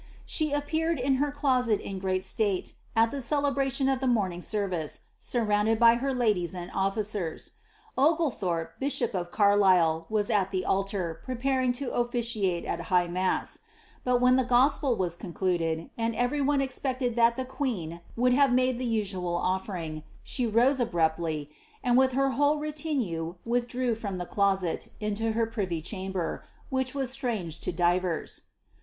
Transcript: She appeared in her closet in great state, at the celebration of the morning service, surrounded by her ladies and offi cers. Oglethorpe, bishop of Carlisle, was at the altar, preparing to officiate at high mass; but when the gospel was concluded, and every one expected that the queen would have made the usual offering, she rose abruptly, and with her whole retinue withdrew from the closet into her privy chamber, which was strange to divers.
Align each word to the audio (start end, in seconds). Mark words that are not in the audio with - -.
She 0.25 0.51
appeared 0.51 0.99
in 0.99 1.17
her 1.21 1.31
closet 1.31 1.79
in 1.79 1.99
great 1.99 2.25
state, 2.25 2.73
at 2.95 3.11
the 3.11 3.21
celebration 3.21 3.87
of 3.87 3.99
the 3.99 4.07
morning 4.07 4.41
service, 4.41 5.01
surrounded 5.19 5.77
by 5.79 5.97
her 5.97 6.11
ladies 6.11 6.55
and 6.55 6.71
offi 6.71 7.01
cers. 7.03 7.51
Oglethorpe, 7.95 8.79
bishop 8.79 9.13
of 9.13 9.29
Carlisle, 9.29 10.07
was 10.09 10.31
at 10.31 10.49
the 10.49 10.65
altar, 10.65 11.21
preparing 11.23 11.71
to 11.73 11.91
officiate 11.93 12.65
at 12.65 12.81
high 12.89 13.07
mass; 13.07 13.59
but 14.03 14.19
when 14.19 14.37
the 14.37 14.43
gospel 14.43 14.95
was 14.95 15.15
concluded, 15.15 15.91
and 15.95 16.15
every 16.15 16.41
one 16.41 16.61
expected 16.61 17.15
that 17.15 17.35
the 17.35 17.45
queen 17.45 18.01
would 18.15 18.33
have 18.33 18.51
made 18.51 18.79
the 18.79 18.85
usual 18.87 19.35
offering, 19.35 20.01
she 20.23 20.47
rose 20.47 20.79
abruptly, 20.79 21.47
and 21.83 21.95
with 21.95 22.13
her 22.13 22.31
whole 22.31 22.57
retinue 22.57 23.35
withdrew 23.45 23.93
from 23.93 24.17
the 24.17 24.25
closet 24.25 24.87
into 24.99 25.33
her 25.33 25.45
privy 25.45 25.79
chamber, 25.79 26.43
which 26.71 26.95
was 26.95 27.11
strange 27.11 27.59
to 27.59 27.71
divers. 27.71 28.45